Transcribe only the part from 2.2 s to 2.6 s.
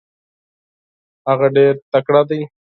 دی.